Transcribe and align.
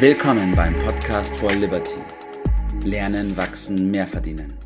Willkommen 0.00 0.54
beim 0.54 0.76
Podcast 0.76 1.36
for 1.38 1.50
Liberty. 1.50 1.96
Lernen, 2.84 3.36
wachsen, 3.36 3.90
mehr 3.90 4.06
verdienen. 4.06 4.56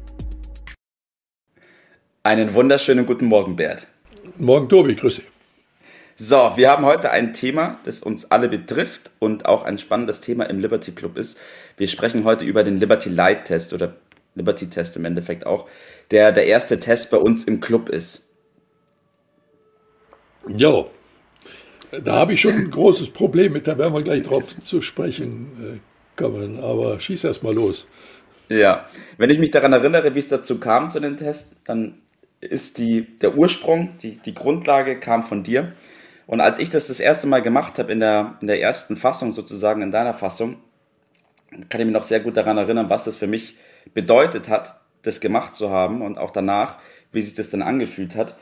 Einen 2.22 2.52
wunderschönen 2.52 3.06
guten 3.06 3.24
Morgen, 3.24 3.56
Bert. 3.56 3.86
Morgen, 4.36 4.68
Tobi, 4.68 4.94
grüß 4.94 5.16
dich. 5.16 5.24
So, 6.16 6.52
wir 6.56 6.68
haben 6.68 6.84
heute 6.84 7.12
ein 7.12 7.32
Thema, 7.32 7.80
das 7.84 8.02
uns 8.02 8.30
alle 8.30 8.50
betrifft 8.50 9.10
und 9.20 9.46
auch 9.46 9.62
ein 9.62 9.78
spannendes 9.78 10.20
Thema 10.20 10.44
im 10.50 10.60
Liberty 10.60 10.92
Club 10.92 11.16
ist. 11.16 11.38
Wir 11.78 11.88
sprechen 11.88 12.24
heute 12.24 12.44
über 12.44 12.62
den 12.62 12.78
Liberty 12.78 13.08
Light 13.08 13.46
Test 13.46 13.72
oder 13.72 13.96
Liberty 14.34 14.68
Test 14.68 14.98
im 14.98 15.06
Endeffekt 15.06 15.46
auch, 15.46 15.66
der 16.10 16.32
der 16.32 16.44
erste 16.44 16.78
Test 16.78 17.10
bei 17.10 17.16
uns 17.16 17.44
im 17.44 17.60
Club 17.60 17.88
ist. 17.88 18.28
Ja, 20.46 20.84
da 22.00 22.14
habe 22.14 22.32
ich 22.32 22.40
schon 22.40 22.54
ein 22.54 22.70
großes 22.70 23.10
Problem 23.10 23.52
mit, 23.52 23.66
da 23.66 23.76
werden 23.76 23.94
wir 23.94 24.02
gleich 24.02 24.22
drauf 24.22 24.44
zu 24.64 24.80
sprechen 24.80 25.80
äh, 25.80 26.20
kommen, 26.20 26.58
aber 26.58 26.98
schieß 26.98 27.24
erst 27.24 27.42
mal 27.42 27.54
los. 27.54 27.86
Ja, 28.48 28.86
wenn 29.18 29.30
ich 29.30 29.38
mich 29.38 29.50
daran 29.50 29.72
erinnere, 29.72 30.14
wie 30.14 30.18
es 30.18 30.28
dazu 30.28 30.58
kam 30.58 30.90
zu 30.90 31.00
den 31.00 31.16
Tests, 31.16 31.54
dann 31.64 31.98
ist 32.40 32.78
die, 32.78 33.02
der 33.18 33.36
Ursprung, 33.36 33.96
die, 34.02 34.18
die 34.18 34.34
Grundlage 34.34 34.98
kam 34.98 35.22
von 35.22 35.42
dir. 35.42 35.72
Und 36.26 36.40
als 36.40 36.58
ich 36.58 36.70
das 36.70 36.86
das 36.86 37.00
erste 37.00 37.26
Mal 37.26 37.42
gemacht 37.42 37.78
habe, 37.78 37.92
in 37.92 38.00
der, 38.00 38.36
in 38.40 38.46
der 38.46 38.60
ersten 38.60 38.96
Fassung 38.96 39.30
sozusagen, 39.30 39.82
in 39.82 39.90
deiner 39.90 40.14
Fassung, 40.14 40.56
kann 41.68 41.80
ich 41.80 41.86
mich 41.86 41.94
noch 41.94 42.02
sehr 42.02 42.20
gut 42.20 42.36
daran 42.36 42.58
erinnern, 42.58 42.90
was 42.90 43.04
das 43.04 43.16
für 43.16 43.26
mich 43.26 43.56
bedeutet 43.94 44.48
hat, 44.48 44.80
das 45.02 45.20
gemacht 45.20 45.54
zu 45.54 45.70
haben 45.70 46.02
und 46.02 46.18
auch 46.18 46.30
danach, 46.30 46.78
wie 47.12 47.22
sich 47.22 47.34
das 47.34 47.50
dann 47.50 47.62
angefühlt 47.62 48.16
hat. 48.16 48.36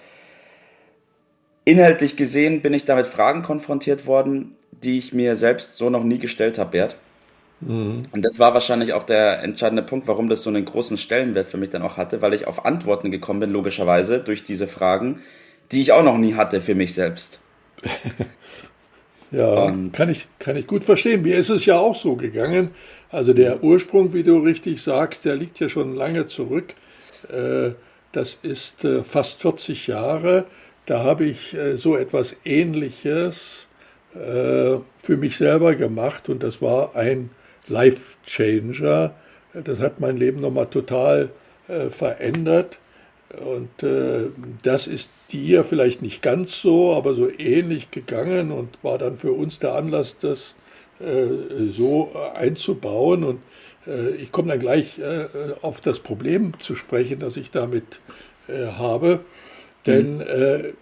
Inhaltlich 1.65 2.17
gesehen 2.17 2.63
bin 2.63 2.75
ich 2.75 2.85
damit 2.85 3.07
Fragen 3.07 3.43
konfrontiert 3.43 4.07
worden, 4.07 4.57
die 4.71 4.99
ich 4.99 5.13
mir 5.13 5.37
selbst 5.37 5.77
so 5.77 5.91
noch 5.91 6.05
nie 6.05 6.19
gestellt 6.19 6.59
habe, 6.59 6.71
Bert. 6.71 6.97
Mhm. 7.61 8.03
Und 8.13 8.23
das 8.23 8.39
war 8.39 8.55
wahrscheinlich 8.55 8.93
auch 8.93 9.03
der 9.03 9.43
entscheidende 9.43 9.83
Punkt, 9.83 10.09
warum 10.09 10.29
das 10.29 10.43
so 10.43 10.51
einen 10.51 10.65
großen 10.65 10.97
Stellenwert 10.97 11.47
für 11.47 11.59
mich 11.59 11.71
dann 11.71 11.83
auch 11.83 11.97
hatte, 11.97 12.23
weil 12.23 12.35
ich 12.35 12.47
auf 12.47 12.65
Antworten 12.65 13.11
gekommen 13.11 13.41
bin, 13.41 13.53
logischerweise, 13.53 14.21
durch 14.21 14.45
diese 14.45 14.67
Fragen, 14.67 15.21
die 15.73 15.83
ich 15.83 15.93
auch 15.93 16.03
noch 16.03 16.19
nie 16.19 16.35
hatte 16.35 16.61
für 16.61 16.75
mich 16.75 16.95
selbst. 16.95 17.39
ja, 19.31 19.65
Und 19.65 19.93
kann, 19.93 20.09
ich, 20.09 20.27
kann 20.39 20.57
ich 20.57 20.67
gut 20.67 20.85
verstehen. 20.85 21.23
Mir 21.23 21.37
ist 21.37 21.51
es 21.51 21.67
ja 21.67 21.79
auch 21.79 21.95
so 21.95 22.17
gegangen. 22.17 22.71
Also 23.11 23.35
der 23.35 23.63
Ursprung, 23.63 24.13
wie 24.15 24.23
du 24.23 24.39
richtig 24.39 24.83
sagst, 24.83 25.25
der 25.25 25.37
liegt 25.37 25.61
ja 25.61 25.69
schon 25.69 25.95
lange 25.95 26.27
zurück. 26.27 26.75
Äh, 27.29 27.73
das 28.13 28.39
ist 28.43 28.85
äh, 28.85 29.05
fast 29.05 29.41
40 29.43 29.87
Jahre. 29.87 30.47
Da 30.91 31.05
habe 31.05 31.25
ich 31.25 31.55
äh, 31.55 31.77
so 31.77 31.97
etwas 31.97 32.35
Ähnliches 32.45 33.69
äh, 34.13 34.79
für 34.97 35.17
mich 35.17 35.37
selber 35.37 35.77
gemacht 35.77 36.29
und 36.29 36.43
das 36.43 36.61
war 36.61 36.97
ein 36.97 37.31
Life 37.69 38.17
Changer. 38.27 39.15
Das 39.55 39.79
hat 39.79 40.01
mein 40.01 40.17
Leben 40.17 40.41
nochmal 40.41 40.67
total 40.67 41.31
äh, 41.69 41.91
verändert. 41.91 42.79
Und 43.47 43.71
das 44.65 44.89
ist 44.89 45.13
dir 45.31 45.63
vielleicht 45.63 46.03
nicht 46.03 46.21
ganz 46.21 46.61
so, 46.61 46.97
aber 46.97 47.15
so 47.15 47.31
ähnlich 47.31 47.93
gegangen 47.93 48.51
und 48.51 48.77
war 48.83 48.99
dann 48.99 49.19
für 49.19 49.31
uns 49.31 49.61
der 49.61 49.77
Anlass, 49.77 50.19
das 50.19 50.57
so 51.69 52.11
einzubauen. 52.35 53.23
Und 53.23 53.41
ich 54.19 54.33
komme 54.33 54.49
dann 54.49 54.59
gleich 54.59 55.01
auf 55.63 55.81
das 55.81 56.01
Problem 56.01 56.55
zu 56.59 56.75
sprechen, 56.75 57.21
das 57.21 57.37
ich 57.37 57.53
damit 57.53 58.01
habe. 58.49 59.21
Denn 59.87 60.21
äh, 60.21 60.73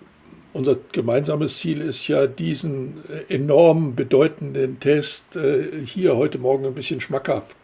unser 0.53 0.77
gemeinsames 0.93 1.59
Ziel 1.59 1.81
ist 1.81 2.09
ja, 2.09 2.27
diesen 2.27 2.95
äh, 3.09 3.35
enorm 3.35 3.95
bedeutenden 3.95 4.81
Test 4.81 5.37
äh, 5.37 5.85
hier 5.85 6.17
heute 6.17 6.39
Morgen 6.39 6.67
ein 6.67 6.75
bisschen 6.75 7.01
schmackhaft 7.01 7.57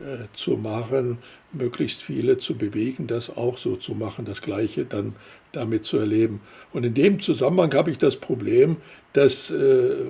äh, 0.00 0.24
zu 0.32 0.52
machen, 0.52 1.18
möglichst 1.52 2.02
viele 2.02 2.38
zu 2.38 2.56
bewegen, 2.56 3.06
das 3.06 3.30
auch 3.36 3.58
so 3.58 3.76
zu 3.76 3.94
machen, 3.94 4.24
das 4.24 4.42
Gleiche 4.42 4.84
dann 4.84 5.14
damit 5.52 5.84
zu 5.84 5.98
erleben. 5.98 6.40
Und 6.72 6.84
in 6.84 6.94
dem 6.94 7.20
Zusammenhang 7.20 7.74
habe 7.74 7.90
ich 7.90 7.98
das 7.98 8.16
Problem, 8.16 8.78
dass 9.12 9.50
äh, 9.50 10.06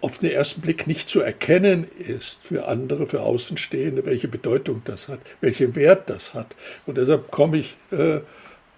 auf 0.00 0.18
den 0.18 0.32
ersten 0.32 0.60
Blick 0.60 0.86
nicht 0.86 1.08
zu 1.08 1.20
erkennen 1.20 1.86
ist 1.98 2.40
für 2.42 2.68
andere, 2.68 3.06
für 3.06 3.22
Außenstehende, 3.22 4.04
welche 4.04 4.28
Bedeutung 4.28 4.82
das 4.84 5.08
hat, 5.08 5.20
welchen 5.40 5.74
Wert 5.76 6.10
das 6.10 6.34
hat. 6.34 6.54
Und 6.84 6.98
deshalb 6.98 7.30
komme 7.30 7.58
ich 7.58 7.76
äh, 7.90 8.20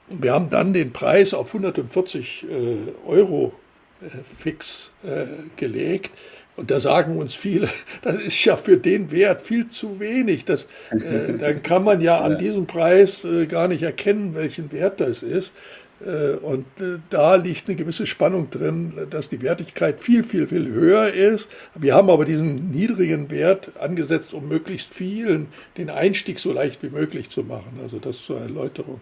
wir 0.08 0.32
haben 0.32 0.50
dann 0.50 0.72
den 0.72 0.92
Preis 0.92 1.34
auf 1.34 1.48
140 1.48 2.44
äh, 2.44 3.08
Euro 3.08 3.52
äh, 4.00 4.06
fix 4.38 4.92
äh, 5.04 5.26
gelegt. 5.56 6.10
Und 6.56 6.70
da 6.70 6.80
sagen 6.80 7.18
uns 7.18 7.34
viele, 7.34 7.68
das 8.02 8.20
ist 8.20 8.44
ja 8.44 8.56
für 8.56 8.76
den 8.76 9.10
Wert 9.10 9.42
viel 9.42 9.68
zu 9.68 10.00
wenig. 10.00 10.44
Das, 10.44 10.66
äh, 10.90 11.34
dann 11.38 11.62
kann 11.62 11.84
man 11.84 12.00
ja 12.00 12.20
an 12.20 12.38
diesem 12.38 12.66
Preis 12.66 13.24
äh, 13.24 13.46
gar 13.46 13.68
nicht 13.68 13.82
erkennen, 13.82 14.34
welchen 14.34 14.72
Wert 14.72 15.00
das 15.00 15.22
ist. 15.22 15.52
Äh, 16.04 16.36
und 16.36 16.66
äh, 16.80 16.98
da 17.08 17.36
liegt 17.36 17.68
eine 17.68 17.76
gewisse 17.76 18.06
Spannung 18.06 18.50
drin, 18.50 18.92
dass 19.10 19.28
die 19.28 19.40
Wertigkeit 19.42 20.00
viel, 20.00 20.24
viel, 20.24 20.46
viel 20.46 20.68
höher 20.68 21.12
ist. 21.12 21.48
Wir 21.74 21.94
haben 21.94 22.10
aber 22.10 22.24
diesen 22.24 22.70
niedrigen 22.70 23.30
Wert 23.30 23.72
angesetzt, 23.80 24.34
um 24.34 24.48
möglichst 24.48 24.92
vielen 24.92 25.48
den 25.76 25.90
Einstieg 25.90 26.38
so 26.38 26.52
leicht 26.52 26.82
wie 26.82 26.90
möglich 26.90 27.30
zu 27.30 27.44
machen. 27.44 27.78
Also 27.82 27.98
das 27.98 28.18
zur 28.22 28.40
Erläuterung. 28.40 29.00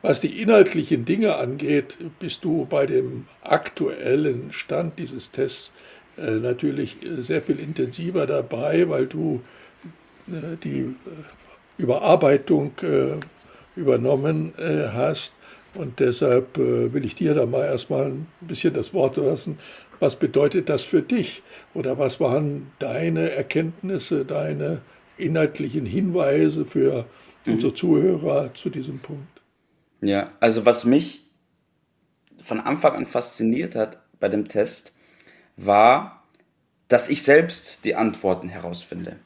Was 0.00 0.20
die 0.20 0.40
inhaltlichen 0.40 1.04
Dinge 1.04 1.36
angeht, 1.36 1.96
bist 2.20 2.44
du 2.44 2.66
bei 2.66 2.86
dem 2.86 3.26
aktuellen 3.42 4.52
Stand 4.52 4.96
dieses 4.98 5.32
Tests 5.32 5.72
natürlich 6.20 6.96
sehr 7.18 7.42
viel 7.42 7.58
intensiver 7.60 8.26
dabei, 8.26 8.88
weil 8.88 9.06
du 9.06 9.40
äh, 10.28 10.56
die 10.62 10.80
äh, 10.80 10.94
Überarbeitung 11.78 12.72
äh, 12.82 13.18
übernommen 13.78 14.52
äh, 14.58 14.88
hast. 14.92 15.32
Und 15.74 16.00
deshalb 16.00 16.58
äh, 16.58 16.92
will 16.92 17.04
ich 17.04 17.14
dir 17.14 17.34
da 17.34 17.46
mal 17.46 17.64
erstmal 17.64 18.06
ein 18.06 18.26
bisschen 18.40 18.74
das 18.74 18.92
Wort 18.92 19.16
lassen. 19.16 19.58
Was 20.00 20.16
bedeutet 20.16 20.68
das 20.68 20.84
für 20.84 21.02
dich? 21.02 21.42
Oder 21.74 21.98
was 21.98 22.20
waren 22.20 22.70
deine 22.78 23.30
Erkenntnisse, 23.30 24.24
deine 24.24 24.80
inhaltlichen 25.16 25.86
Hinweise 25.86 26.64
für 26.64 27.06
mhm. 27.44 27.54
unsere 27.54 27.74
Zuhörer 27.74 28.54
zu 28.54 28.70
diesem 28.70 28.98
Punkt? 28.98 29.42
Ja, 30.00 30.32
also 30.40 30.64
was 30.64 30.84
mich 30.84 31.24
von 32.42 32.60
Anfang 32.60 32.94
an 32.94 33.06
fasziniert 33.06 33.74
hat 33.74 33.98
bei 34.20 34.28
dem 34.28 34.48
Test, 34.48 34.92
war, 35.58 36.22
dass 36.88 37.10
ich 37.10 37.22
selbst 37.22 37.84
die 37.84 37.94
Antworten 37.94 38.48
herausfinde. 38.48 39.16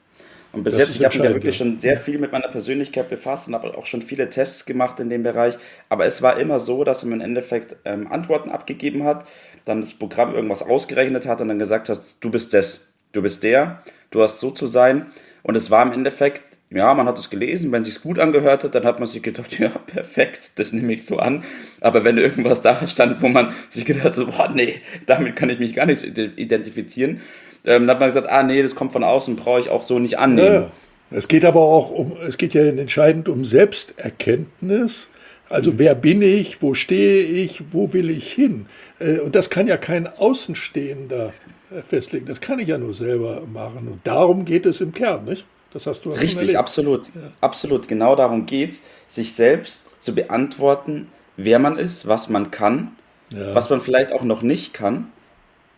Und 0.51 0.63
bis 0.63 0.73
das 0.75 0.87
jetzt, 0.87 0.95
ich 0.97 1.05
habe 1.05 1.17
mich 1.17 1.27
ja 1.27 1.33
wirklich 1.33 1.57
schon 1.57 1.79
sehr 1.79 1.97
viel 1.97 2.19
mit 2.19 2.31
meiner 2.31 2.47
Persönlichkeit 2.47 3.09
befasst 3.09 3.47
und 3.47 3.55
habe 3.55 3.75
auch 3.75 3.87
schon 3.87 4.03
viele 4.03 4.29
Tests 4.29 4.65
gemacht 4.65 4.99
in 4.99 5.09
dem 5.09 5.23
Bereich. 5.23 5.57
Aber 5.89 6.05
es 6.05 6.21
war 6.21 6.37
immer 6.37 6.59
so, 6.59 6.83
dass 6.83 7.03
man 7.03 7.21
im 7.21 7.21
Endeffekt 7.21 7.75
ähm, 7.85 8.11
Antworten 8.11 8.51
abgegeben 8.51 9.03
hat, 9.03 9.25
dann 9.65 9.81
das 9.81 9.95
Programm 9.95 10.35
irgendwas 10.35 10.61
ausgerechnet 10.61 11.25
hat 11.25 11.41
und 11.41 11.47
dann 11.47 11.57
gesagt 11.57 11.89
hat, 11.89 11.99
du 12.19 12.29
bist 12.29 12.53
das, 12.53 12.87
du 13.13 13.23
bist 13.23 13.41
der, 13.41 13.81
du 14.11 14.21
hast 14.21 14.39
so 14.39 14.51
zu 14.51 14.67
sein. 14.67 15.07
Und 15.41 15.55
es 15.55 15.71
war 15.71 15.81
im 15.83 15.91
Endeffekt 15.91 16.43
ja, 16.73 16.93
man 16.93 17.07
hat 17.07 17.19
es 17.19 17.29
gelesen, 17.29 17.71
wenn 17.71 17.81
es 17.81 17.87
sich 17.87 18.01
gut 18.01 18.19
angehört 18.19 18.63
hat, 18.63 18.75
dann 18.75 18.83
hat 18.83 18.99
man 18.99 19.07
sich 19.07 19.21
gedacht, 19.21 19.57
ja, 19.59 19.69
perfekt, 19.69 20.51
das 20.55 20.73
nehme 20.73 20.93
ich 20.93 21.05
so 21.05 21.17
an. 21.17 21.43
Aber 21.81 22.03
wenn 22.03 22.17
irgendwas 22.17 22.61
da 22.61 22.85
stand, 22.87 23.21
wo 23.21 23.27
man 23.27 23.53
sich 23.69 23.85
gedacht 23.85 24.17
hat, 24.17 24.37
boah, 24.37 24.51
nee, 24.53 24.75
damit 25.05 25.35
kann 25.35 25.49
ich 25.49 25.59
mich 25.59 25.73
gar 25.73 25.85
nicht 25.85 26.03
identifizieren, 26.03 27.21
ähm, 27.65 27.87
dann 27.87 27.91
hat 27.91 27.99
man 27.99 28.09
gesagt, 28.09 28.29
ah, 28.29 28.43
nee, 28.43 28.61
das 28.61 28.75
kommt 28.75 28.91
von 28.91 29.03
außen, 29.03 29.35
brauche 29.35 29.61
ich 29.61 29.69
auch 29.69 29.83
so 29.83 29.99
nicht 29.99 30.19
annehmen. 30.19 30.53
Ja, 30.53 30.71
es 31.11 31.27
geht 31.27 31.45
aber 31.45 31.61
auch 31.61 31.91
um, 31.91 32.17
es 32.27 32.37
geht 32.37 32.53
ja 32.53 32.63
entscheidend 32.63 33.29
um 33.29 33.45
Selbsterkenntnis. 33.45 35.09
Also 35.49 35.77
wer 35.77 35.93
bin 35.93 36.21
ich, 36.21 36.61
wo 36.61 36.73
stehe 36.73 37.23
ich, 37.23 37.61
wo 37.71 37.93
will 37.93 38.09
ich 38.09 38.31
hin? 38.31 38.65
Äh, 38.99 39.19
und 39.19 39.35
das 39.35 39.49
kann 39.49 39.67
ja 39.67 39.77
kein 39.77 40.07
Außenstehender 40.07 41.33
äh, 41.71 41.81
festlegen. 41.87 42.25
Das 42.25 42.41
kann 42.41 42.59
ich 42.59 42.69
ja 42.69 42.77
nur 42.77 42.93
selber 42.93 43.43
machen. 43.45 43.87
Und 43.87 44.01
darum 44.05 44.45
geht 44.45 44.65
es 44.65 44.81
im 44.81 44.93
Kern, 44.93 45.25
nicht? 45.25 45.45
Das 45.73 45.87
hast 45.87 46.05
du 46.05 46.13
auch 46.13 46.21
Richtig, 46.21 46.57
absolut. 46.57 47.07
Ja. 47.07 47.31
Absolut. 47.41 47.87
Genau 47.87 48.15
darum 48.15 48.45
geht 48.45 48.71
es, 48.71 48.83
sich 49.07 49.33
selbst 49.33 49.95
zu 49.99 50.13
beantworten, 50.13 51.07
wer 51.35 51.59
man 51.59 51.77
ist, 51.77 52.07
was 52.07 52.29
man 52.29 52.51
kann, 52.51 52.91
ja. 53.31 53.55
was 53.55 53.69
man 53.69 53.81
vielleicht 53.81 54.11
auch 54.13 54.23
noch 54.23 54.43
nicht 54.43 54.73
kann. 54.73 55.07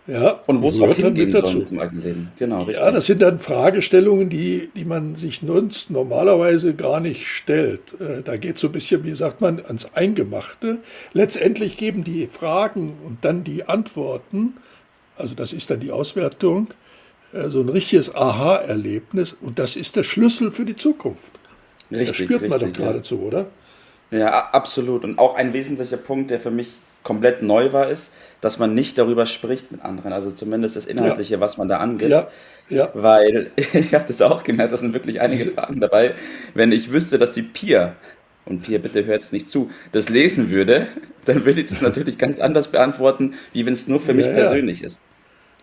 Ja, 0.08 0.40
und 0.46 0.62
wo 0.62 0.70
es 0.70 0.80
auch 0.80 0.94
hingehen 0.94 1.32
soll 1.32 1.66
dem 1.66 1.80
eigenen 1.80 2.04
Leben. 2.04 2.32
Genau, 2.38 2.60
richtig. 2.60 2.78
Ja, 2.78 2.92
das 2.92 3.06
sind 3.08 3.24
dann 3.24 3.40
Fragestellungen, 3.40 4.30
die, 4.30 4.70
die 4.76 4.86
man 4.86 5.16
sich 5.16 5.42
sonst 5.44 5.90
normalerweise 5.90 6.76
gar 6.76 7.00
nicht 7.00 7.26
stellt. 7.26 8.00
Äh, 8.00 8.22
da 8.22 8.38
geht 8.38 8.56
es 8.56 8.62
so 8.62 8.68
ein 8.68 8.72
bisschen, 8.72 9.04
wie 9.04 9.16
sagt 9.16 9.42
man, 9.42 9.60
ans 9.66 9.96
Eingemachte. 9.96 10.78
Letztendlich 11.14 11.76
geben 11.76 12.04
die 12.04 12.28
Fragen 12.28 12.98
und 13.04 13.26
dann 13.26 13.44
die 13.44 13.64
Antworten, 13.68 14.58
also 15.18 15.34
das 15.34 15.54
ist 15.54 15.72
dann 15.72 15.80
die 15.80 15.92
Auswertung, 15.92 16.70
so 17.50 17.62
ein 17.62 17.70
richtiges 17.70 18.14
Aha-Erlebnis 18.16 19.36
und 19.42 19.60
das 19.60 19.76
ist 19.76 19.96
der 19.96 20.04
Schlüssel 20.04 20.52
für 20.52 20.66
die 20.66 20.76
Zukunft. 20.76 21.22
Richtig, 21.92 22.08
das 22.08 22.18
spürt 22.18 22.48
man 22.48 22.60
doch 22.60 22.74
geradezu, 22.74 23.16
ja. 23.16 23.22
oder? 23.22 23.46
Ja, 24.12 24.50
absolut. 24.52 25.04
Und 25.04 25.20
auch 25.20 25.36
ein 25.36 25.54
wesentlicher 25.54 25.98
Punkt, 25.98 26.32
der 26.32 26.40
für 26.40 26.52
mich 26.52 26.80
komplett 27.04 27.44
neu 27.44 27.72
war, 27.72 27.90
ist, 27.90 28.14
dass 28.42 28.60
man 28.60 28.74
nicht 28.74 28.98
darüber 28.98 29.26
spricht 29.26 29.72
mit 29.72 29.84
anderen. 29.84 30.12
Also 30.12 30.32
zumindest 30.32 30.76
das 30.76 30.86
Inhaltliche, 30.86 31.36
ja. 31.36 31.40
was 31.40 31.58
man 31.58 31.68
da 31.68 31.78
angibt. 31.78 32.12
Ja. 32.12 32.28
Ja. 32.70 32.90
Weil 32.94 33.52
ich 33.74 33.94
habe 33.94 34.06
das 34.08 34.22
auch 34.22 34.44
gemerkt, 34.44 34.74
da 34.74 34.78
sind 34.78 34.94
wirklich 34.94 35.22
einige 35.22 35.46
Fragen 35.52 35.80
dabei. 35.80 36.16
Wenn 36.54 36.72
ich 36.72 36.92
wüsste, 36.92 37.18
dass 37.18 37.32
die 37.32 37.44
Pia, 37.44 37.96
und 38.46 38.64
Pia, 38.64 38.80
bitte 38.80 39.06
hört 39.06 39.22
es 39.22 39.32
nicht 39.32 39.50
zu, 39.50 39.70
das 39.92 40.10
lesen 40.10 40.50
würde, 40.50 40.88
dann 41.26 41.46
würde 41.46 41.62
ich 41.62 41.70
das 41.70 41.82
natürlich 41.82 42.18
ganz 42.18 42.40
anders 42.40 42.70
beantworten, 42.70 43.34
wie 43.54 43.66
wenn 43.66 43.74
es 43.74 43.88
nur 43.88 44.00
für 44.00 44.14
mich 44.14 44.26
persönlich 44.26 44.84
ist. 44.84 45.00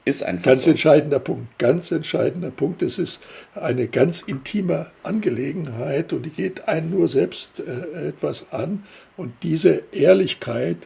Ist 0.04 0.24
einfach 0.24 0.46
Ganz 0.46 0.66
entscheidender 0.66 1.20
Punkt, 1.20 1.58
ganz 1.58 1.92
entscheidender 1.92 2.50
Punkt. 2.50 2.82
Es 2.82 2.98
ist 2.98 3.20
eine 3.54 3.86
ganz 3.86 4.20
intime 4.20 4.86
Angelegenheit 5.04 6.12
und 6.12 6.24
die 6.24 6.30
geht 6.30 6.66
einen 6.66 6.90
nur 6.90 7.06
selbst 7.06 7.60
äh, 7.60 8.08
etwas 8.08 8.46
an. 8.50 8.84
Und 9.16 9.32
diese 9.44 9.84
Ehrlichkeit, 9.92 10.78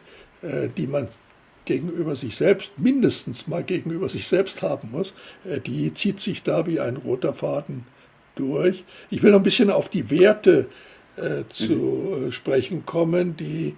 äh, 0.43 0.69
die 0.75 0.85
man 0.85 1.07
gegenüber 1.65 2.15
sich 2.15 2.35
selbst, 2.35 2.77
mindestens 2.77 3.47
mal 3.47 3.63
gegenüber 3.63 4.07
sich 4.07 4.27
selbst 4.27 4.61
haben 4.61 4.89
muss, 4.91 5.15
äh, 5.49 5.59
die 5.59 5.93
zieht 5.95 6.19
sich 6.19 6.43
da 6.43 6.67
wie 6.67 6.79
ein 6.79 6.97
roter 6.97 7.33
Faden 7.33 7.85
durch. 8.35 8.83
Ich 9.09 9.23
will 9.23 9.31
noch 9.31 9.39
ein 9.39 9.43
bisschen 9.43 9.71
auf 9.71 9.89
die 9.89 10.11
Werte 10.11 10.67
äh, 11.17 11.43
zu 11.49 11.73
mhm. 11.73 12.31
sprechen 12.31 12.85
kommen, 12.85 13.35
die, 13.37 13.75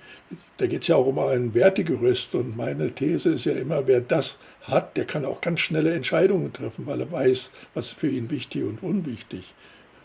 da 0.58 0.68
geht 0.68 0.82
es 0.82 0.88
ja 0.88 0.96
auch 0.96 1.08
um 1.08 1.20
ein 1.20 1.54
Wertegerüst 1.54 2.36
und 2.36 2.56
meine 2.58 2.92
These 2.92 3.30
ist 3.30 3.46
ja 3.46 3.54
immer, 3.54 3.88
wer 3.88 4.02
das 4.02 4.38
hat, 4.64 4.98
der 4.98 5.06
kann 5.06 5.26
auch 5.26 5.42
ganz 5.42 5.62
schnelle 5.62 5.94
Entscheidungen 5.94 6.54
treffen, 6.54 6.86
weil 6.86 7.02
er 7.02 7.12
weiß, 7.12 7.50
was 7.74 7.90
für 7.90 8.10
ihn 8.10 8.30
wichtig 8.30 8.64
und 8.64 8.84
unwichtig 8.84 9.54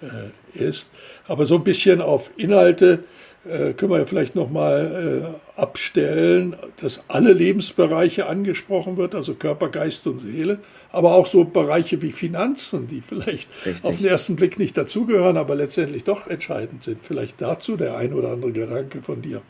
äh, 0.00 0.58
ist. 0.58 0.86
Aber 1.26 1.46
so 1.46 1.56
ein 1.56 1.64
bisschen 1.64 2.00
auf 2.00 2.30
Inhalte 2.36 3.04
äh, 3.48 3.72
können 3.74 3.92
wir 3.92 3.98
ja 3.98 4.06
vielleicht 4.06 4.34
nochmal 4.34 5.34
äh, 5.56 5.60
abstellen, 5.60 6.56
dass 6.80 7.00
alle 7.08 7.32
Lebensbereiche 7.32 8.26
angesprochen 8.26 8.96
wird, 8.96 9.14
also 9.14 9.34
Körper, 9.34 9.68
Geist 9.68 10.06
und 10.06 10.20
Seele, 10.20 10.58
aber 10.92 11.14
auch 11.14 11.26
so 11.26 11.44
Bereiche 11.44 12.00
wie 12.02 12.12
Finanzen, 12.12 12.88
die 12.88 13.00
vielleicht 13.00 13.48
Richtig. 13.64 13.84
auf 13.84 13.96
den 13.96 14.06
ersten 14.06 14.36
Blick 14.36 14.58
nicht 14.58 14.76
dazugehören, 14.76 15.36
aber 15.36 15.54
letztendlich 15.54 16.04
doch 16.04 16.26
entscheidend 16.26 16.84
sind. 16.84 16.98
Vielleicht 17.02 17.40
dazu 17.40 17.76
der 17.76 17.96
ein 17.96 18.12
oder 18.14 18.30
andere 18.30 18.52
Gedanke 18.52 19.02
von 19.02 19.22
dir. 19.22 19.42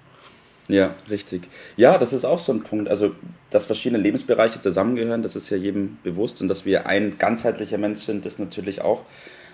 Ja, 0.68 0.94
richtig. 1.10 1.42
Ja, 1.76 1.98
das 1.98 2.12
ist 2.12 2.24
auch 2.24 2.38
so 2.38 2.52
ein 2.52 2.62
Punkt. 2.62 2.88
Also, 2.88 3.12
dass 3.50 3.66
verschiedene 3.66 4.02
Lebensbereiche 4.02 4.60
zusammengehören, 4.60 5.22
das 5.22 5.36
ist 5.36 5.50
ja 5.50 5.58
jedem 5.58 5.98
bewusst 6.02 6.40
und 6.40 6.48
dass 6.48 6.64
wir 6.64 6.86
ein 6.86 7.18
ganzheitlicher 7.18 7.76
Mensch 7.76 8.00
sind, 8.00 8.24
ist 8.24 8.38
natürlich 8.38 8.80
auch. 8.80 9.02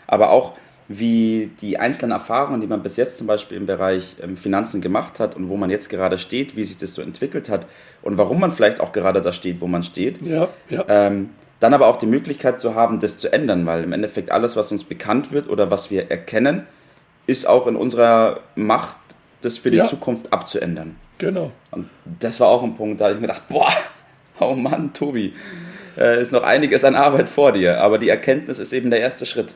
Aber 0.06 0.31
auch, 0.31 0.54
wie 0.92 1.52
die 1.60 1.78
einzelnen 1.78 2.10
Erfahrungen, 2.10 2.60
die 2.60 2.66
man 2.66 2.82
bis 2.82 2.96
jetzt 2.96 3.16
zum 3.16 3.28
Beispiel 3.28 3.56
im 3.56 3.64
Bereich 3.64 4.16
ähm, 4.20 4.37
Finanzen 4.37 4.81
gemacht 4.81 5.20
hat 5.20 5.37
und 5.37 5.48
wo 5.48 5.56
man 5.56 5.70
jetzt 5.70 5.88
gerade 5.88 6.19
steht, 6.19 6.56
wie 6.56 6.64
sich 6.64 6.78
das 6.78 6.94
so 6.94 7.00
entwickelt 7.00 7.48
hat 7.48 7.69
und 8.02 8.19
warum 8.19 8.40
man 8.40 8.50
vielleicht 8.50 8.81
auch 8.81 8.90
gerade 8.90 9.22
da 9.22 9.32
steht, 9.32 9.60
wo 9.60 9.69
man 9.69 9.84
steht. 9.84 10.20
Ja, 10.20 10.48
ja. 10.69 10.84
Ähm, 10.88 11.31
dann 11.60 11.75
aber 11.75 11.87
auch 11.87 11.96
die 11.96 12.06
Möglichkeit 12.06 12.60
zu 12.60 12.75
haben, 12.75 12.98
das 12.98 13.16
zu 13.16 13.32
ändern, 13.32 13.66
weil 13.66 13.84
im 13.84 13.92
Endeffekt 13.92 14.32
alles, 14.32 14.56
was 14.56 14.72
uns 14.72 14.82
bekannt 14.82 15.31
wird 15.31 15.48
oder 15.48 15.70
was 15.70 15.92
wir 15.92 16.10
erkennen, 16.10 16.66
ist 17.28 17.46
auch 17.46 17.69
in 17.69 17.76
unserer 17.76 18.40
Macht 18.56 18.96
das 19.42 19.58
für 19.58 19.70
die 19.70 19.76
ja. 19.76 19.84
Zukunft 19.84 20.32
abzuändern. 20.32 20.96
Genau. 21.19 21.52
Und 21.70 21.88
das 22.19 22.40
war 22.40 22.48
auch 22.48 22.64
ein 22.64 22.75
Punkt, 22.75 23.00
da 23.00 23.04
habe 23.04 23.14
ich 23.14 23.20
mir 23.20 23.28
gedacht, 23.28 23.48
boah, 23.48 23.70
oh 24.40 24.56
Mann, 24.56 24.92
Tobi, 24.92 25.34
äh, 25.96 26.20
ist 26.20 26.32
noch 26.32 26.42
einiges 26.42 26.82
an 26.82 26.96
Arbeit 26.96 27.28
vor 27.28 27.52
dir, 27.52 27.81
aber 27.81 27.98
die 27.98 28.08
Erkenntnis 28.08 28.58
ist 28.58 28.72
eben 28.72 28.90
der 28.90 28.98
erste 28.98 29.25
Schritt. 29.25 29.54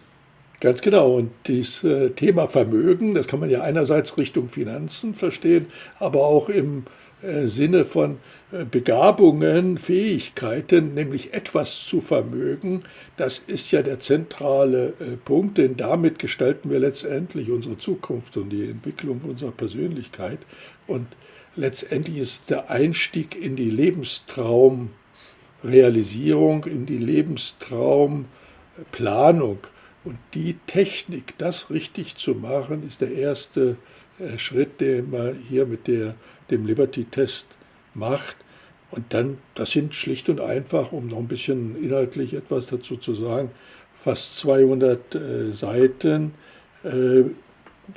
Ganz 0.64 0.80
genau. 0.80 1.16
Und 1.16 1.30
dieses 1.46 1.84
äh, 1.84 2.10
Thema 2.12 2.48
Vermögen, 2.48 3.14
das 3.14 3.28
kann 3.28 3.38
man 3.38 3.50
ja 3.50 3.60
einerseits 3.60 4.16
Richtung 4.16 4.48
Finanzen 4.48 5.14
verstehen, 5.14 5.66
aber 5.98 6.24
auch 6.24 6.48
im 6.48 6.84
äh, 7.20 7.48
Sinne 7.48 7.84
von 7.84 8.16
äh, 8.50 8.64
Begabungen, 8.64 9.76
Fähigkeiten, 9.76 10.94
nämlich 10.94 11.34
etwas 11.34 11.84
zu 11.84 12.00
vermögen, 12.00 12.80
das 13.18 13.42
ist 13.46 13.72
ja 13.72 13.82
der 13.82 14.00
zentrale 14.00 14.94
Punkt, 15.26 15.58
denn 15.58 15.76
damit 15.76 16.18
gestalten 16.18 16.70
wir 16.70 16.78
letztendlich 16.78 17.50
unsere 17.50 17.76
Zukunft 17.76 18.38
und 18.38 18.48
die 18.48 18.64
Entwicklung 18.64 19.20
unserer 19.20 19.52
Persönlichkeit. 19.52 20.38
Und 20.86 21.08
letztendlich 21.56 22.16
ist 22.16 22.48
der 22.48 22.70
Einstieg 22.70 23.36
in 23.36 23.54
die 23.54 23.68
Lebenstraumrealisierung, 23.68 26.64
in 26.64 26.86
die 26.86 26.96
Lebenstraumplanung 26.96 29.58
und 30.04 30.18
die 30.34 30.56
Technik, 30.66 31.34
das 31.38 31.70
richtig 31.70 32.16
zu 32.16 32.34
machen, 32.34 32.86
ist 32.86 33.00
der 33.00 33.12
erste 33.12 33.76
Schritt, 34.36 34.80
den 34.80 35.10
man 35.10 35.34
hier 35.48 35.66
mit 35.66 35.88
der, 35.88 36.14
dem 36.50 36.66
Liberty-Test 36.66 37.46
macht. 37.94 38.36
Und 38.90 39.12
dann, 39.12 39.38
das 39.54 39.72
sind 39.72 39.94
schlicht 39.94 40.28
und 40.28 40.40
einfach, 40.40 40.92
um 40.92 41.08
noch 41.08 41.18
ein 41.18 41.26
bisschen 41.26 41.82
inhaltlich 41.82 42.34
etwas 42.34 42.68
dazu 42.68 42.96
zu 42.96 43.14
sagen, 43.14 43.50
fast 44.04 44.36
200 44.38 45.14
äh, 45.14 45.52
Seiten, 45.52 46.34
äh, 46.84 47.22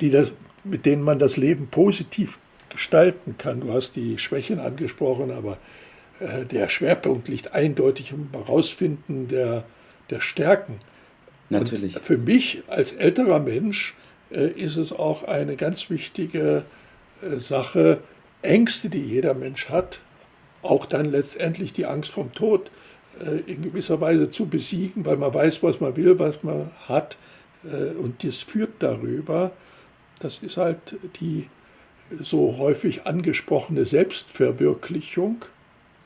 die 0.00 0.10
das, 0.10 0.32
mit 0.64 0.86
denen 0.86 1.02
man 1.02 1.18
das 1.18 1.36
Leben 1.36 1.68
positiv 1.68 2.38
gestalten 2.70 3.36
kann. 3.38 3.60
Du 3.60 3.72
hast 3.72 3.94
die 3.94 4.18
Schwächen 4.18 4.58
angesprochen, 4.58 5.30
aber 5.30 5.58
äh, 6.18 6.44
der 6.46 6.68
Schwerpunkt 6.68 7.28
liegt 7.28 7.54
eindeutig 7.54 8.12
im 8.12 8.28
Herausfinden 8.32 9.28
der, 9.28 9.64
der 10.10 10.20
Stärken. 10.20 10.76
Natürlich. 11.50 11.96
Und 11.96 12.04
für 12.04 12.18
mich 12.18 12.62
als 12.68 12.92
älterer 12.92 13.40
Mensch 13.40 13.94
äh, 14.30 14.48
ist 14.50 14.76
es 14.76 14.92
auch 14.92 15.24
eine 15.24 15.56
ganz 15.56 15.90
wichtige 15.90 16.64
äh, 17.22 17.38
Sache, 17.38 18.00
Ängste, 18.42 18.88
die 18.88 19.00
jeder 19.00 19.34
Mensch 19.34 19.68
hat, 19.68 20.00
auch 20.62 20.86
dann 20.86 21.06
letztendlich 21.06 21.72
die 21.72 21.86
Angst 21.86 22.10
vom 22.10 22.32
Tod 22.32 22.70
äh, 23.20 23.50
in 23.50 23.62
gewisser 23.62 24.00
Weise 24.00 24.30
zu 24.30 24.46
besiegen, 24.46 25.04
weil 25.04 25.16
man 25.16 25.32
weiß, 25.32 25.62
was 25.62 25.80
man 25.80 25.96
will, 25.96 26.18
was 26.18 26.42
man 26.42 26.70
hat 26.86 27.16
äh, 27.64 27.96
und 27.96 28.24
das 28.24 28.38
führt 28.38 28.74
darüber. 28.80 29.52
Das 30.20 30.38
ist 30.38 30.56
halt 30.56 30.96
die 31.20 31.48
so 32.20 32.56
häufig 32.58 33.06
angesprochene 33.06 33.84
Selbstverwirklichung. 33.84 35.44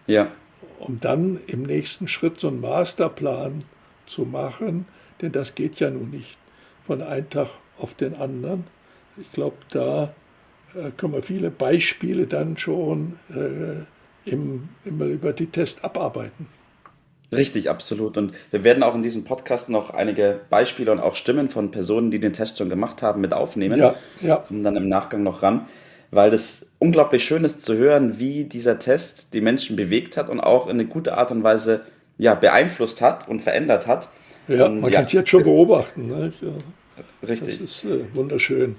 Ja. 0.07 0.33
Um 0.79 0.99
dann 1.01 1.39
im 1.47 1.63
nächsten 1.63 2.09
Schritt 2.09 2.41
so 2.41 2.49
einen 2.49 2.61
Masterplan 2.61 3.65
zu 4.07 4.25
machen, 4.25 4.87
denn 5.23 5.33
das 5.33 5.55
geht 5.55 5.81
ja 5.81 5.91
nun 5.91 6.11
nicht 6.11 6.37
von 6.87 7.03
einem 7.03 7.31
Tag 7.31 7.49
auf 7.79 7.95
den 7.95 8.15
anderen. 8.17 8.65
Ich 9.21 9.33
glaube, 9.33 9.57
da 9.71 10.15
äh, 10.75 10.91
können 10.97 11.15
wir 11.15 11.23
viele 11.23 11.51
Beispiele 11.51 12.27
dann 12.27 12.57
schon 12.57 13.19
äh, 13.31 14.31
im, 14.31 14.69
im 14.85 15.01
Liberty-Test 15.01 15.85
abarbeiten. 15.85 16.47
Richtig, 17.33 17.71
absolut. 17.71 18.19
Und 18.19 18.35
wir 18.51 18.63
werden 18.63 18.83
auch 18.83 18.95
in 18.95 19.03
diesem 19.03 19.25
Podcast 19.25 19.71
noch 19.71 19.91
einige 19.91 20.41
Beispiele 20.51 20.93
und 20.93 21.01
auch 21.01 21.15
Stimmen 21.15 21.49
von 21.49 21.71
Personen, 21.71 22.11
die 22.11 22.21
den 22.21 22.35
Test 22.35 22.59
schon 22.59 22.69
gemacht 22.69 23.01
haben, 23.01 23.23
mit 23.23 23.33
aufnehmen. 23.33 23.81
Ja, 23.81 23.95
ja. 24.21 24.37
Kommen 24.37 24.63
dann 24.63 24.77
im 24.77 24.89
Nachgang 24.89 25.23
noch 25.23 25.43
ran, 25.43 25.67
weil 26.11 26.31
das 26.31 26.67
unglaublich 26.79 27.25
schön 27.25 27.45
ist 27.45 27.65
zu 27.65 27.77
hören, 27.77 28.19
wie 28.19 28.45
dieser 28.45 28.79
Test 28.79 29.33
die 29.33 29.41
Menschen 29.41 29.77
bewegt 29.77 30.19
hat 30.19 30.29
und 30.29 30.41
auch 30.41 30.67
in 30.67 30.73
eine 30.73 30.85
gute 30.85 31.17
Art 31.17 31.31
und 31.31 31.43
Weise 31.43 31.81
ja, 32.19 32.35
beeinflusst 32.35 33.01
hat 33.01 33.29
und 33.29 33.41
verändert 33.41 33.87
hat. 33.87 34.09
Ja, 34.49 34.69
man 34.69 34.91
ja, 34.91 34.99
kann 34.99 35.05
es 35.07 35.13
jetzt 35.13 35.31
schon 35.31 35.45
beobachten. 35.45 36.07
Ne? 36.09 36.33
Richtig. 37.27 37.59
Das 37.59 37.65
ist 37.65 37.85
äh, 37.85 38.01
wunderschön. 38.15 38.77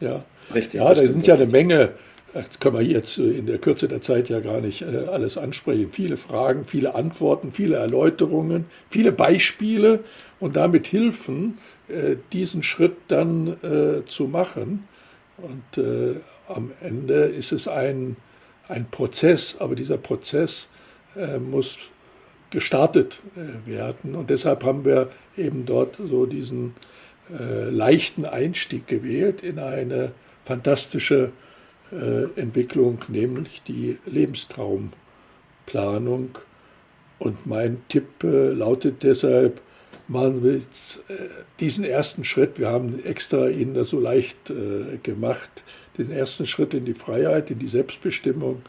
Ja, 0.00 0.24
richtig. 0.54 0.80
Ja, 0.80 0.94
da 0.94 1.04
sind 1.04 1.26
ja 1.26 1.34
eine 1.34 1.46
Menge 1.46 1.94
das 2.32 2.60
kann 2.60 2.72
man 2.72 2.86
jetzt 2.86 3.18
in 3.18 3.46
der 3.46 3.58
Kürze 3.58 3.88
der 3.88 4.02
Zeit 4.02 4.28
ja 4.28 4.40
gar 4.40 4.60
nicht 4.60 4.82
äh, 4.82 5.06
alles 5.10 5.36
ansprechen. 5.36 5.90
Viele 5.90 6.16
Fragen, 6.16 6.64
viele 6.64 6.94
Antworten, 6.94 7.52
viele 7.52 7.76
Erläuterungen, 7.76 8.66
viele 8.88 9.12
Beispiele 9.12 10.00
und 10.38 10.56
damit 10.56 10.86
Hilfen, 10.86 11.58
äh, 11.88 12.16
diesen 12.32 12.62
Schritt 12.62 12.96
dann 13.08 13.56
äh, 13.62 14.04
zu 14.04 14.28
machen. 14.28 14.86
Und 15.38 15.82
am 16.48 16.70
Ende 16.82 17.14
ist 17.14 17.50
es 17.50 17.66
ein, 17.66 18.16
ein 18.68 18.90
Prozess, 18.90 19.56
aber 19.58 19.74
dieser 19.74 19.96
Prozess 19.96 20.68
muss 21.50 21.78
gestartet 22.50 23.20
werden. 23.64 24.14
Und 24.14 24.30
deshalb 24.30 24.64
haben 24.64 24.84
wir 24.84 25.10
eben 25.36 25.66
dort 25.66 25.96
so 25.96 26.26
diesen 26.26 26.74
leichten 27.28 28.24
Einstieg 28.24 28.88
gewählt 28.88 29.42
in 29.42 29.60
eine 29.60 30.12
fantastische 30.44 31.30
äh, 31.92 32.24
Entwicklung, 32.36 32.98
nämlich 33.08 33.62
die 33.62 33.98
Lebenstraumplanung. 34.06 36.38
Und 37.18 37.46
mein 37.46 37.82
Tipp 37.88 38.22
äh, 38.22 38.52
lautet 38.52 39.02
deshalb, 39.02 39.60
machen 40.06 40.44
wir 40.44 40.54
jetzt, 40.54 41.00
äh, 41.08 41.14
diesen 41.58 41.84
ersten 41.84 42.22
Schritt, 42.22 42.60
wir 42.60 42.68
haben 42.68 43.04
extra 43.04 43.48
Ihnen 43.48 43.74
das 43.74 43.88
so 43.88 43.98
leicht 44.00 44.52
gemacht, 45.02 45.50
den 45.98 46.12
ersten 46.12 46.46
Schritt 46.46 46.74
in 46.74 46.84
die 46.84 46.94
Freiheit, 46.94 47.50
in 47.50 47.58
die 47.58 47.68
Selbstbestimmung. 47.68 48.62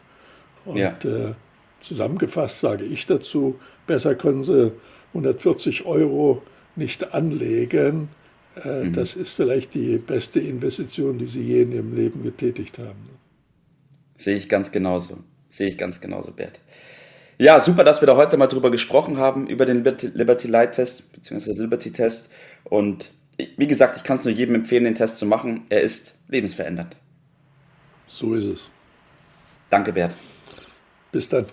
Und 0.64 0.76
ja. 0.76 0.96
zusammengefasst 1.80 2.60
sage 2.60 2.84
ich 2.84 3.06
dazu, 3.06 3.58
besser 3.86 4.14
können 4.14 4.44
Sie 4.44 4.72
140 5.12 5.84
Euro 5.84 6.42
nicht 6.76 7.14
anlegen, 7.14 8.08
Mhm. 8.64 8.92
Das 8.92 9.14
ist 9.14 9.32
vielleicht 9.32 9.74
die 9.74 9.98
beste 9.98 10.40
Investition, 10.40 11.18
die 11.18 11.26
Sie 11.26 11.42
je 11.42 11.62
in 11.62 11.72
Ihrem 11.72 11.94
Leben 11.94 12.22
getätigt 12.22 12.78
haben. 12.78 13.10
Sehe 14.16 14.36
ich 14.36 14.48
ganz 14.48 14.70
genauso. 14.72 15.18
Sehe 15.48 15.68
ich 15.68 15.78
ganz 15.78 16.00
genauso, 16.00 16.32
Bert. 16.32 16.60
Ja, 17.38 17.58
super, 17.60 17.82
dass 17.82 18.02
wir 18.02 18.06
da 18.06 18.16
heute 18.16 18.36
mal 18.36 18.46
drüber 18.46 18.70
gesprochen 18.70 19.16
haben, 19.16 19.46
über 19.46 19.66
den 19.66 19.82
Liberty 19.82 20.48
Light 20.48 20.72
Test, 20.72 21.12
beziehungsweise 21.12 21.62
Liberty 21.62 21.92
Test. 21.92 22.30
Und 22.64 23.10
wie 23.56 23.66
gesagt, 23.66 23.96
ich 23.96 24.04
kann 24.04 24.16
es 24.16 24.24
nur 24.24 24.34
jedem 24.34 24.54
empfehlen, 24.54 24.84
den 24.84 24.94
Test 24.94 25.16
zu 25.18 25.26
machen. 25.26 25.64
Er 25.68 25.80
ist 25.80 26.14
lebensverändernd. 26.28 26.96
So 28.06 28.34
ist 28.34 28.44
es. 28.44 28.68
Danke, 29.70 29.92
Bert. 29.92 30.14
Bis 31.10 31.28
dann. 31.28 31.46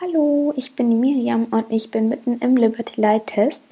Hallo, 0.00 0.52
ich 0.56 0.74
bin 0.76 0.90
die 0.90 0.96
Miriam 0.96 1.44
und 1.50 1.66
ich 1.70 1.90
bin 1.90 2.08
mitten 2.08 2.38
im 2.40 2.56
Liberty 2.56 3.00
Light 3.00 3.28
Test. 3.28 3.64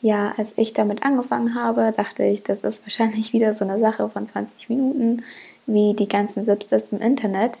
Ja, 0.00 0.34
als 0.36 0.54
ich 0.56 0.72
damit 0.72 1.02
angefangen 1.02 1.54
habe, 1.54 1.92
dachte 1.92 2.24
ich, 2.24 2.42
das 2.42 2.62
ist 2.62 2.82
wahrscheinlich 2.84 3.32
wieder 3.32 3.54
so 3.54 3.64
eine 3.64 3.78
Sache 3.78 4.08
von 4.08 4.26
20 4.26 4.68
Minuten, 4.68 5.22
wie 5.66 5.94
die 5.94 6.08
ganzen 6.08 6.44
Selbsttests 6.44 6.92
im 6.92 7.00
Internet 7.00 7.60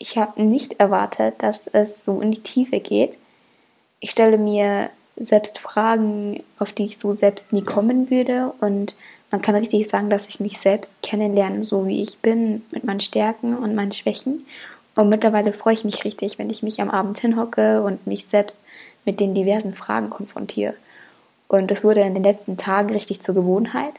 ich 0.00 0.16
habe 0.16 0.42
nicht 0.42 0.80
erwartet, 0.80 1.34
dass 1.42 1.66
es 1.66 2.04
so 2.04 2.22
in 2.22 2.32
die 2.32 2.42
Tiefe 2.42 2.80
geht. 2.80 3.18
Ich 4.00 4.10
stelle 4.10 4.38
mir 4.38 4.88
selbst 5.16 5.58
Fragen, 5.58 6.42
auf 6.58 6.72
die 6.72 6.86
ich 6.86 6.98
so 6.98 7.12
selbst 7.12 7.52
nie 7.52 7.62
kommen 7.62 8.10
würde. 8.10 8.54
Und 8.60 8.96
man 9.30 9.42
kann 9.42 9.54
richtig 9.54 9.86
sagen, 9.86 10.08
dass 10.08 10.26
ich 10.26 10.40
mich 10.40 10.58
selbst 10.58 10.94
kennenlerne, 11.02 11.64
so 11.64 11.86
wie 11.86 12.00
ich 12.00 12.18
bin, 12.20 12.62
mit 12.70 12.82
meinen 12.82 13.00
Stärken 13.00 13.54
und 13.54 13.74
meinen 13.74 13.92
Schwächen. 13.92 14.46
Und 14.94 15.08
mittlerweile 15.08 15.52
freue 15.52 15.74
ich 15.74 15.84
mich 15.84 16.04
richtig, 16.04 16.38
wenn 16.38 16.50
ich 16.50 16.62
mich 16.62 16.80
am 16.80 16.90
Abend 16.90 17.18
hinhocke 17.18 17.82
und 17.82 18.06
mich 18.06 18.26
selbst 18.26 18.58
mit 19.04 19.20
den 19.20 19.34
diversen 19.34 19.74
Fragen 19.74 20.10
konfrontiere. 20.10 20.74
Und 21.48 21.70
das 21.70 21.82
wurde 21.84 22.00
in 22.00 22.14
den 22.14 22.22
letzten 22.22 22.56
Tagen 22.56 22.90
richtig 22.90 23.22
zur 23.22 23.34
Gewohnheit. 23.34 23.94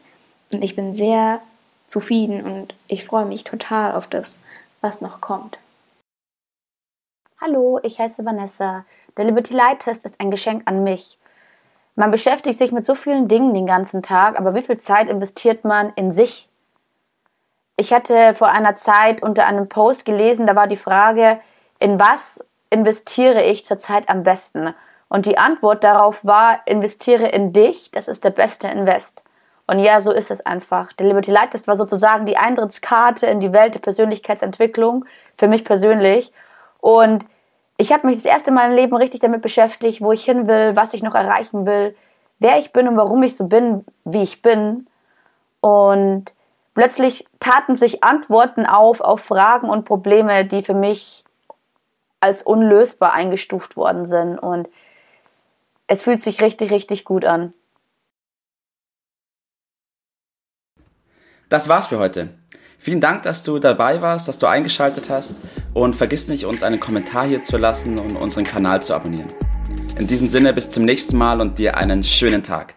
Und 0.53 0.63
ich 0.63 0.75
bin 0.75 0.93
sehr 0.93 1.41
zufrieden 1.87 2.43
und 2.43 2.73
ich 2.87 3.03
freue 3.03 3.25
mich 3.25 3.43
total 3.43 3.93
auf 3.93 4.07
das, 4.07 4.39
was 4.81 5.01
noch 5.01 5.21
kommt. 5.21 5.59
Hallo, 7.39 7.79
ich 7.83 7.99
heiße 7.99 8.23
Vanessa. 8.25 8.85
Der 9.17 9.25
Liberty 9.25 9.53
Light 9.53 9.79
Test 9.79 10.05
ist 10.05 10.19
ein 10.19 10.31
Geschenk 10.31 10.63
an 10.65 10.83
mich. 10.83 11.17
Man 11.95 12.11
beschäftigt 12.11 12.57
sich 12.57 12.71
mit 12.71 12.85
so 12.85 12.95
vielen 12.95 13.27
Dingen 13.27 13.53
den 13.53 13.65
ganzen 13.65 14.01
Tag, 14.01 14.37
aber 14.39 14.55
wie 14.55 14.61
viel 14.61 14.77
Zeit 14.77 15.09
investiert 15.09 15.65
man 15.65 15.91
in 15.95 16.11
sich? 16.11 16.47
Ich 17.81 17.91
hatte 17.91 18.35
vor 18.35 18.49
einer 18.49 18.75
Zeit 18.75 19.23
unter 19.23 19.47
einem 19.47 19.67
Post 19.67 20.05
gelesen, 20.05 20.45
da 20.45 20.55
war 20.55 20.67
die 20.67 20.77
Frage, 20.77 21.39
in 21.79 21.99
was 21.99 22.47
investiere 22.69 23.41
ich 23.41 23.65
zurzeit 23.65 24.07
am 24.07 24.21
besten? 24.21 24.75
Und 25.09 25.25
die 25.25 25.39
Antwort 25.39 25.83
darauf 25.83 26.23
war, 26.23 26.59
investiere 26.67 27.29
in 27.29 27.53
dich, 27.53 27.89
das 27.89 28.07
ist 28.07 28.23
der 28.23 28.29
beste 28.29 28.67
Invest. 28.67 29.23
Und 29.65 29.79
ja, 29.79 29.99
so 30.01 30.11
ist 30.11 30.29
es 30.29 30.45
einfach. 30.45 30.93
Der 30.93 31.07
Liberty 31.07 31.31
Light 31.31 31.51
Test 31.51 31.67
war 31.67 31.75
sozusagen 31.75 32.27
die 32.27 32.37
Eintrittskarte 32.37 33.25
in 33.25 33.39
die 33.39 33.51
Welt 33.51 33.73
der 33.73 33.79
Persönlichkeitsentwicklung, 33.79 35.05
für 35.35 35.47
mich 35.47 35.65
persönlich. 35.65 36.31
Und 36.81 37.25
ich 37.77 37.91
habe 37.91 38.05
mich 38.05 38.17
das 38.17 38.25
erste 38.25 38.51
Mal 38.51 38.69
im 38.69 38.75
Leben 38.75 38.95
richtig 38.95 39.21
damit 39.21 39.41
beschäftigt, 39.41 40.01
wo 40.01 40.11
ich 40.11 40.23
hin 40.23 40.45
will, 40.45 40.75
was 40.75 40.93
ich 40.93 41.01
noch 41.01 41.15
erreichen 41.15 41.65
will, 41.65 41.95
wer 42.37 42.59
ich 42.59 42.73
bin 42.73 42.87
und 42.87 42.95
warum 42.95 43.23
ich 43.23 43.35
so 43.35 43.47
bin, 43.47 43.85
wie 44.05 44.21
ich 44.21 44.43
bin. 44.43 44.85
Und 45.61 46.31
plötzlich 46.73 47.25
taten 47.39 47.75
sich 47.75 48.03
Antworten 48.03 48.65
auf 48.65 49.01
auf 49.01 49.21
Fragen 49.21 49.69
und 49.69 49.85
Probleme, 49.85 50.45
die 50.45 50.63
für 50.63 50.73
mich 50.73 51.23
als 52.19 52.43
unlösbar 52.43 53.13
eingestuft 53.13 53.75
worden 53.75 54.05
sind. 54.05 54.37
Und 54.37 54.69
es 55.87 56.03
fühlt 56.03 56.21
sich 56.21 56.41
richtig, 56.41 56.71
richtig 56.71 57.03
gut 57.03 57.25
an. 57.25 57.53
Das 61.49 61.67
war's 61.67 61.87
für 61.87 61.99
heute. 61.99 62.29
Vielen 62.77 63.01
Dank, 63.01 63.23
dass 63.23 63.43
du 63.43 63.59
dabei 63.59 64.01
warst, 64.01 64.27
dass 64.27 64.37
du 64.37 64.47
eingeschaltet 64.47 65.09
hast 65.09 65.35
und 65.73 65.95
vergiss 65.95 66.27
nicht, 66.27 66.45
uns 66.45 66.63
einen 66.63 66.79
Kommentar 66.79 67.25
hier 67.27 67.43
zu 67.43 67.57
lassen 67.57 67.99
und 67.99 68.15
unseren 68.15 68.43
Kanal 68.43 68.81
zu 68.81 68.95
abonnieren. 68.95 69.27
In 69.99 70.07
diesem 70.07 70.29
Sinne 70.29 70.53
bis 70.53 70.71
zum 70.71 70.85
nächsten 70.85 71.17
Mal 71.17 71.41
und 71.41 71.59
dir 71.59 71.77
einen 71.77 72.03
schönen 72.03 72.41
Tag. 72.41 72.75